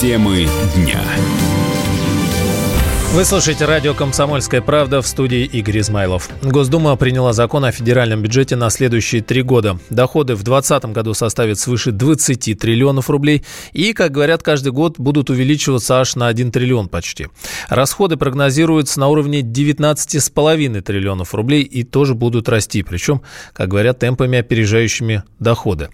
[0.00, 1.02] Темы дня.
[3.14, 6.28] Вы слушаете радио «Комсомольская правда» в студии Игорь Измайлов.
[6.42, 9.78] Госдума приняла закон о федеральном бюджете на следующие три года.
[9.88, 15.30] Доходы в 2020 году составят свыше 20 триллионов рублей и, как говорят, каждый год будут
[15.30, 17.28] увеличиваться аж на 1 триллион почти.
[17.70, 23.22] Расходы прогнозируются на уровне 19,5 триллионов рублей и тоже будут расти, причем,
[23.54, 25.88] как говорят, темпами опережающими доходы.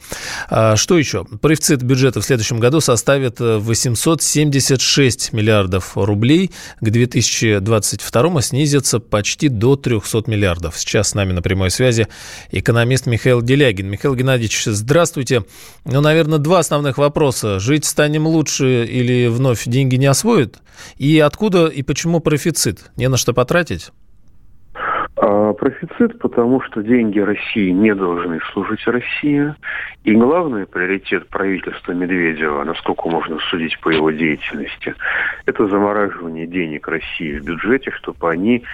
[0.51, 1.25] А что еще?
[1.40, 9.76] Профицит бюджета в следующем году составит 876 миллиардов рублей к 2000 2022 снизится почти до
[9.76, 10.79] 300 миллиардов.
[10.79, 12.08] Сейчас с нами на прямой связи
[12.50, 13.89] экономист Михаил Делягин.
[13.89, 15.45] Михаил Геннадьевич, здравствуйте.
[15.85, 17.61] Ну, наверное, два основных вопроса.
[17.61, 20.61] Жить станем лучше или вновь деньги не освоят?
[20.96, 22.90] И откуда и почему профицит?
[22.96, 23.90] Не на что потратить?
[25.27, 29.55] А, профицит, потому что деньги России не должны служить России.
[30.03, 34.95] И главный приоритет правительства Медведева, насколько можно судить по его деятельности,
[35.47, 38.65] это замораживание денег России в бюджете, чтобы они,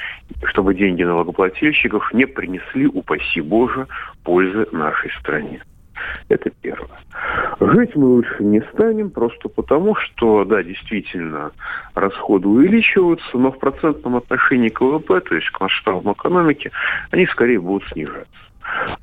[0.47, 3.86] чтобы деньги налогоплательщиков не принесли, упаси Боже,
[4.24, 5.62] пользы нашей стране.
[6.28, 6.98] Это первое.
[7.60, 11.52] Жить мы лучше не станем, просто потому, что, да, действительно,
[11.94, 16.70] расходы увеличиваются, но в процентном отношении к ВВП, то есть к масштабам экономики,
[17.10, 18.26] они скорее будут снижаться.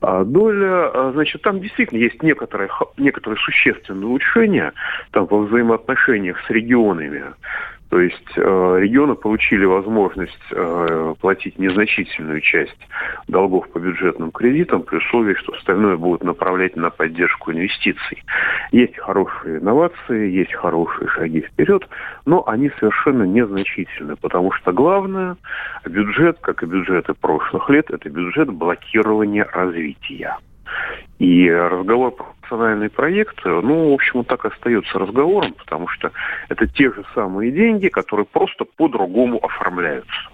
[0.02, 4.74] А доля, а, значит, там действительно есть некоторые, некоторые существенные улучшения
[5.12, 7.24] там, во взаимоотношениях с регионами.
[7.90, 12.78] То есть э, регионы получили возможность э, платить незначительную часть
[13.28, 18.24] долгов по бюджетным кредитам при условии, что остальное будут направлять на поддержку инвестиций.
[18.72, 21.88] Есть хорошие инновации, есть хорошие шаги вперед,
[22.26, 25.36] но они совершенно незначительны, потому что главное,
[25.86, 30.38] бюджет, как и бюджеты прошлых лет, это бюджет блокирования развития.
[31.20, 36.12] И разговор про национальный проект, ну, в общем, так остается разговором, потому что
[36.50, 40.30] это те же самые деньги, которые просто по-другому оформляются.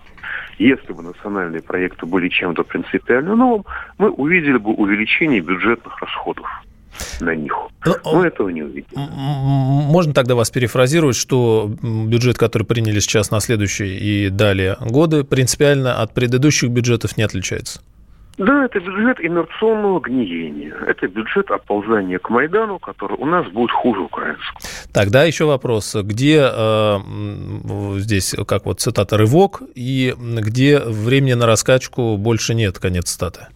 [0.58, 3.66] Если бы национальные проекты были чем-то принципиально новым,
[3.98, 6.48] мы увидели бы увеличение бюджетных расходов
[7.20, 7.54] на них.
[7.86, 8.88] Но, ну, Мы этого не увидим.
[8.96, 16.02] Можно тогда вас перефразировать, что бюджет, который приняли сейчас на следующие и далее годы, принципиально
[16.02, 17.82] от предыдущих бюджетов не отличается?
[18.38, 20.74] Да, это бюджет инерционного гниения.
[20.88, 24.60] Это бюджет оползания к Майдану, который у нас будет хуже украинского.
[24.92, 25.96] Тогда еще вопрос.
[25.96, 26.98] Где э,
[28.00, 33.48] здесь, как вот цитата, рывок, и где времени на раскачку больше нет, конец цитаты?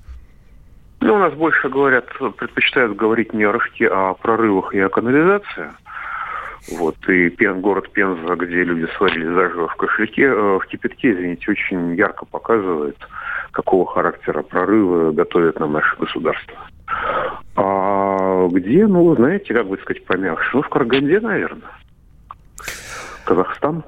[1.00, 2.06] Ну, у нас больше говорят,
[2.38, 5.72] предпочитают говорить не о рывке, а о прорывах и о канализации.
[6.70, 11.52] Вот, и Пен, город Пенза, где люди сварили заживо в кошельке, э, в кипятке, извините,
[11.52, 12.98] очень ярко показывает,
[13.58, 16.56] какого характера прорывы готовят нам наше государство.
[17.56, 21.72] А где, ну, знаете, как бы сказать помягче, ну, в Караганде, наверное.
[23.26, 23.84] Казахстан.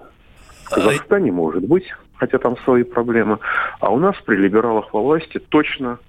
[0.66, 1.86] В Казахстане может быть,
[2.16, 3.38] хотя там свои проблемы.
[3.80, 6.00] А у нас при либералах во власти точно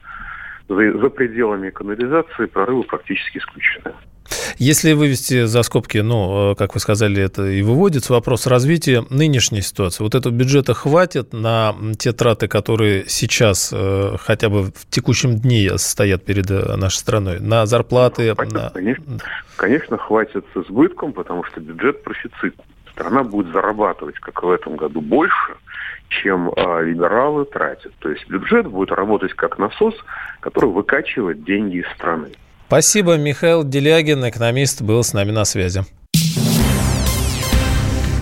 [0.67, 3.93] за, за пределами канализации прорывы практически исключены.
[4.61, 9.63] Если вывести за скобки, ну, э, как вы сказали, это и выводится вопрос развития нынешней
[9.63, 10.05] ситуации.
[10.05, 15.79] Вот этого бюджета хватит на те траты, которые сейчас э, хотя бы в текущем дне
[15.79, 18.35] стоят перед э, нашей страной, на зарплаты?
[18.35, 18.69] Хватит, на...
[18.69, 19.19] Конечно,
[19.57, 22.55] конечно, хватит с избытком, потому что бюджет профицит.
[22.93, 25.55] Страна будет зарабатывать, как в этом году, больше,
[26.11, 27.95] чем э, либералы тратят.
[28.01, 29.95] То есть бюджет будет работать как насос,
[30.41, 32.33] который выкачивает деньги из страны.
[32.71, 35.81] Спасибо, Михаил Делягин, экономист, был с нами на связи.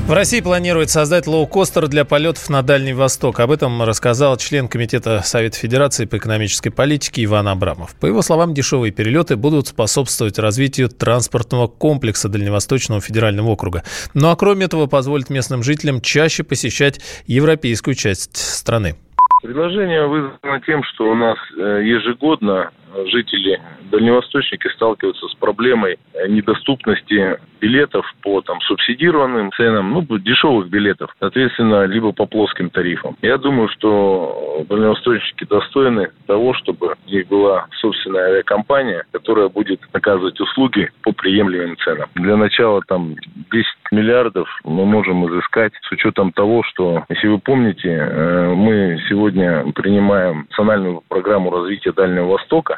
[0.06, 3.40] В России планируют создать лоукостер для полетов на Дальний Восток.
[3.40, 7.94] Об этом рассказал член Комитета Совета Федерации по экономической политике Иван Абрамов.
[8.00, 13.82] По его словам, дешевые перелеты будут способствовать развитию транспортного комплекса Дальневосточного федерального округа.
[14.14, 18.96] Ну а кроме этого позволит местным жителям чаще посещать европейскую часть страны.
[19.42, 22.70] Предложение вызвано тем, что у нас э, ежегодно
[23.06, 23.60] жители
[23.90, 25.98] дальневосточники сталкиваются с проблемой
[26.28, 33.16] недоступности билетов по там субсидированным ценам, ну, дешевых билетов, соответственно, либо по плоским тарифам.
[33.22, 40.40] Я думаю, что дальневосточники достойны того, чтобы у них была собственная авиакомпания, которая будет оказывать
[40.40, 42.08] услуги по приемлемым ценам.
[42.14, 43.14] Для начала там
[43.52, 49.64] 10 миллиардов мы можем изыскать с учетом того, что, если вы помните, э, мы сегодня
[49.74, 52.77] принимаем национальную программу развития Дальнего Востока,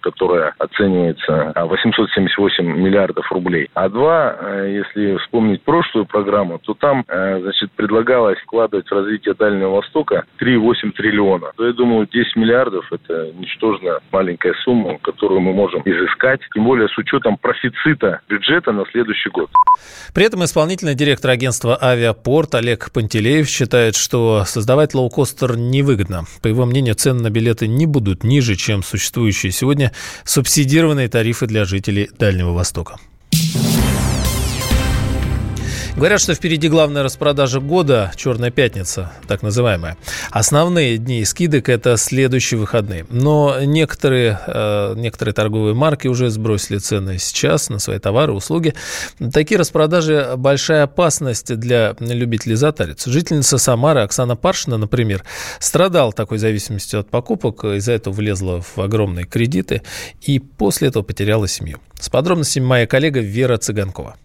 [0.00, 3.68] которая оценивается 878 миллиардов рублей.
[3.74, 9.34] А два, э, если вспомнить прошлую программу, то там, э, значит, предлагалось вкладывать в развитие
[9.34, 11.52] Дальнего Востока 3,8 триллиона.
[11.56, 16.88] То я думаю, 10 миллиардов– это ничтожно маленькая сумма, которую мы можем изыскать, тем более
[16.88, 19.50] с учетом профицита бюджета на следующий год.
[20.14, 26.24] При этом исполнительный директор агентства «Авиапорт» Олег Пантелеев считает, что создавать лоукостер невыгодно.
[26.42, 29.89] По его мнению, цены на билеты не будут ниже, чем существующие сегодня
[30.24, 32.96] субсидированные тарифы для жителей Дальнего Востока.
[35.96, 39.98] Говорят, что впереди главная распродажа года– «Черная пятница», так называемая.
[40.30, 43.04] Основные дни скидок– это следующие выходные.
[43.10, 48.72] Но некоторые, э, некоторые торговые марки уже сбросили цены сейчас на свои товары, услуги.
[49.32, 53.10] Такие распродажи– большая опасность для любителей затариться.
[53.10, 55.24] Жительница Самары Оксана Паршина, например,
[55.58, 59.82] страдала такой зависимостью от покупок, из-за этого влезла в огромные кредиты
[60.22, 61.78] и после этого потеряла семью.
[61.98, 64.16] С подробностями моя коллега Вера Цыганкова.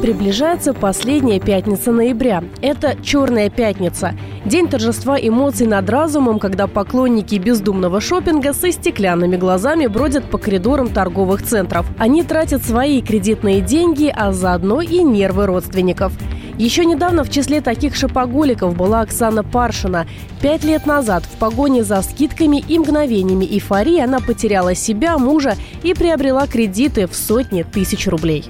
[0.00, 2.44] Приближается последняя пятница ноября.
[2.62, 4.14] Это «Черная пятница».
[4.44, 10.88] День торжества эмоций над разумом, когда поклонники бездумного шопинга со стеклянными глазами бродят по коридорам
[10.90, 11.84] торговых центров.
[11.98, 16.12] Они тратят свои кредитные деньги, а заодно и нервы родственников.
[16.58, 20.06] Еще недавно в числе таких шопоголиков была Оксана Паршина.
[20.40, 25.92] Пять лет назад в погоне за скидками и мгновениями эйфории она потеряла себя, мужа и
[25.92, 28.44] приобрела кредиты в сотни тысяч рублей.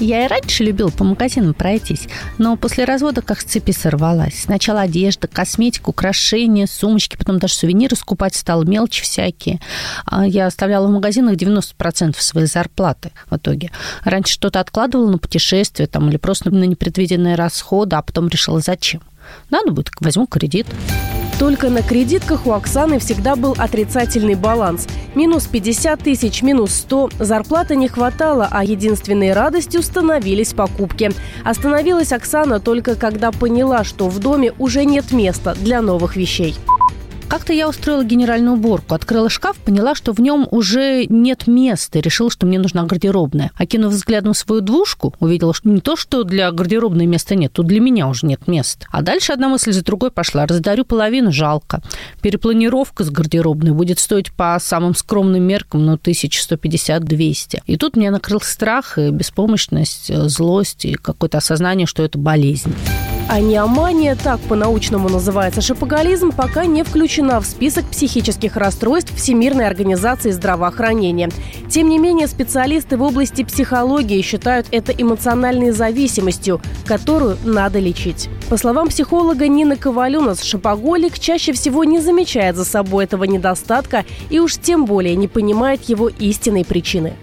[0.00, 2.08] Я и раньше любила по магазинам пройтись,
[2.38, 4.44] но после развода как с цепи сорвалась.
[4.44, 9.60] Сначала одежда, косметика, украшения, сумочки, потом даже сувениры скупать стал, мелочи всякие.
[10.06, 13.70] А я оставляла в магазинах 90% своей зарплаты в итоге.
[14.02, 19.02] Раньше что-то откладывала на путешествие там, или просто на непредвиденные расходы, а потом решила, зачем.
[19.50, 20.66] Надо будет, возьму кредит.
[21.40, 24.86] Только на кредитках у Оксаны всегда был отрицательный баланс.
[25.14, 27.12] Минус 50 тысяч, минус 100.
[27.18, 31.10] Зарплаты не хватало, а единственной радостью становились покупки.
[31.42, 36.54] Остановилась Оксана только когда поняла, что в доме уже нет места для новых вещей.
[37.30, 42.02] Как-то я устроила генеральную уборку, открыла шкаф, поняла, что в нем уже нет места, и
[42.02, 43.52] решила, что мне нужна гардеробная.
[43.56, 47.78] Окинув взглядом свою двушку, увидела, что не то, что для гардеробной места нет, тут для
[47.78, 48.88] меня уже нет места.
[48.90, 50.44] А дальше одна мысль за другой пошла.
[50.44, 51.82] Раздарю половину, жалко.
[52.20, 57.60] Перепланировка с гардеробной будет стоить по самым скромным меркам, ну, 1150-200.
[57.64, 62.74] И тут меня накрыл страх, и беспомощность, злость и какое-то осознание, что это болезнь.
[63.30, 71.30] Аниомания, так по-научному называется шопоголизм, пока не включена в список психических расстройств Всемирной организации здравоохранения.
[71.68, 78.28] Тем не менее, специалисты в области психологии считают это эмоциональной зависимостью, которую надо лечить.
[78.48, 84.40] По словам психолога Нины Ковалюнас, шопоголик чаще всего не замечает за собой этого недостатка и
[84.40, 87.14] уж тем более не понимает его истинной причины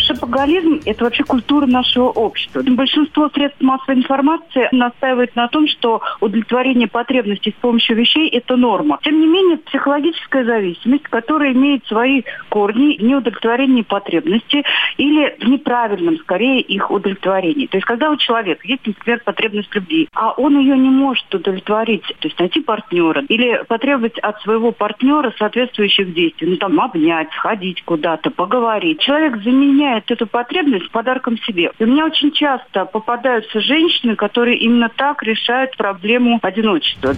[0.00, 2.62] шопоголизм– это вообще культура нашего общества.
[2.62, 8.98] Большинство средств массовой информации настаивает на том, что удовлетворение потребностей с помощью вещей– это норма.
[9.02, 14.64] Тем не менее, психологическая зависимость, которая имеет свои корни в неудовлетворении потребностей
[14.96, 17.66] или в неправильном, скорее, их удовлетворении.
[17.66, 22.04] То есть, когда у человека есть, например, потребность любви, а он ее не может удовлетворить,
[22.04, 27.82] то есть найти партнера или потребовать от своего партнера соответствующих действий, ну там обнять, сходить
[27.84, 29.00] куда-то, поговорить.
[29.00, 31.70] Человек заменяет заменяет эту потребность подарком себе.
[31.78, 37.14] И у меня очень часто попадаются женщины, которые именно так решают проблему одиночества.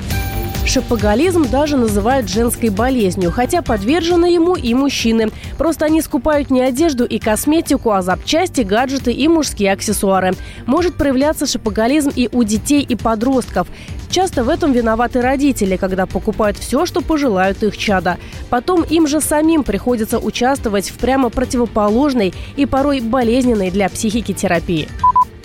[0.66, 5.30] Шопоголизм даже называют женской болезнью, хотя подвержены ему и мужчины.
[5.58, 10.32] Просто они скупают не одежду и косметику, а запчасти, гаджеты и мужские аксессуары.
[10.66, 13.66] Может проявляться шопоголизм и у детей и подростков.
[14.10, 18.18] Часто в этом виноваты родители, когда покупают все, что пожелают их чада.
[18.48, 24.88] Потом им же самим приходится участвовать в прямо противоположной и порой болезненной для психики терапии.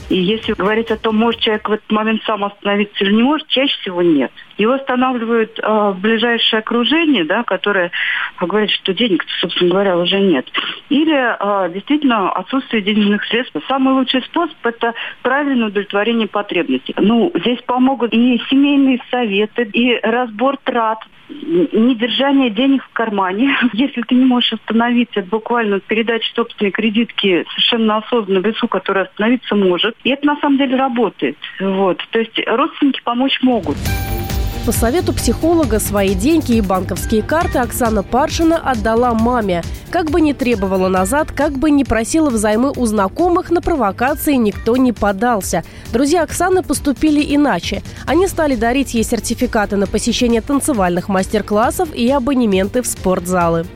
[0.09, 3.47] И если говорить о том, может человек в этот момент сам остановиться или не может,
[3.47, 4.31] чаще всего нет.
[4.57, 7.91] Его останавливают э, ближайшее окружение, да, которое
[8.39, 10.47] говорит, что денег, собственно говоря, уже нет.
[10.89, 13.55] Или э, действительно отсутствие денежных средств.
[13.67, 16.93] Самый лучший способ– это правильное удовлетворение потребностей.
[16.97, 23.55] Ну, здесь помогут и семейные советы, и разбор трат, недержание денег в кармане.
[23.73, 29.55] Если ты не можешь остановиться, буквально передать собственные кредитки совершенно осознанно в лицу, которое остановиться
[29.55, 29.95] может.
[30.03, 31.37] И это на самом деле работает.
[31.59, 32.05] Вот.
[32.11, 33.77] То есть родственники помочь могут.
[34.65, 39.61] По совету психолога свои деньги и банковские карты Оксана Паршина отдала маме.
[39.91, 44.75] Как бы ни требовала назад, как бы ни просила взаймы у знакомых, на провокации никто
[44.75, 45.63] не подался.
[45.93, 47.83] Друзья Оксаны поступили иначе.
[48.07, 53.67] Они стали дарить ей сертификаты на посещение танцевальных мастер-классов и абонементы в спортзалы.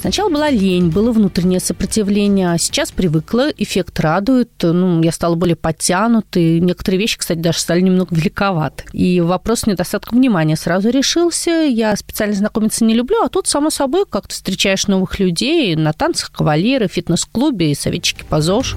[0.00, 5.56] Сначала была лень, было внутреннее сопротивление, а сейчас привыкла, эффект радует, ну, я стала более
[5.56, 8.84] подтянутой, некоторые вещи, кстати, даже стали немного великоваты.
[8.92, 14.04] И вопрос недостатка внимания сразу решился, я специально знакомиться не люблю, а тут, само собой,
[14.08, 18.76] как ты встречаешь новых людей на танцах, кавалеры, фитнес-клубе и советчики по ЗОЖ.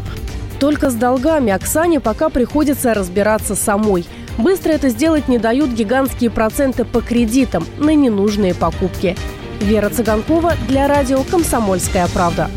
[0.59, 4.05] Только с долгами Оксане пока приходится разбираться самой.
[4.39, 9.15] Быстро это сделать не дают гигантские проценты по кредитам на ненужные покупки.
[9.61, 12.49] Вера Цыганкова для радио «Комсомольская правда».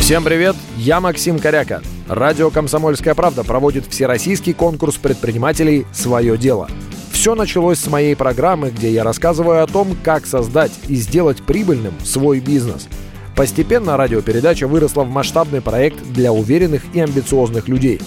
[0.00, 1.80] Всем привет, я Максим Коряка.
[2.08, 6.68] Радио «Комсомольская правда» проводит всероссийский конкурс предпринимателей «Свое дело».
[7.12, 11.94] Все началось с моей программы, где я рассказываю о том, как создать и сделать прибыльным
[12.02, 12.88] свой бизнес.
[13.36, 18.00] Постепенно радиопередача выросла в масштабный проект для уверенных и амбициозных людей.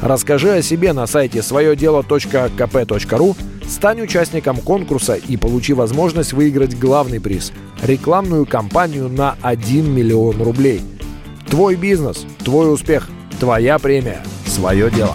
[0.00, 3.36] Расскажи о себе на сайте своедело.кп.ру
[3.70, 10.82] Стань участником конкурса и получи возможность выиграть главный приз– рекламную кампанию на 1 миллион рублей.
[11.48, 13.08] Твой бизнес, твой успех,
[13.38, 15.14] твоя премия, свое дело.